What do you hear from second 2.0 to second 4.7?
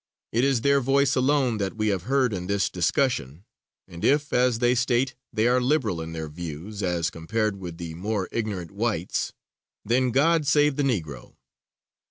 heard in this discussion; and if, as